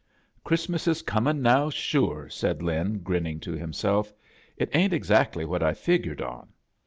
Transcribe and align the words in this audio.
"Christmas 0.43 0.87
is 0.87 1.03
comin' 1.03 1.43
now, 1.43 1.69
sure," 1.69 2.27
Lin, 2.59 3.01
grinning 3.03 3.39
to 3.41 3.51
himself. 3.51 4.11
"It 4.57 4.75
ain't 4.75 4.93
exact 4.93 5.35
ly 5.35 5.43
what 5.43 5.61
I 5.61 5.75
figured 5.75 6.23
on." 6.23 6.47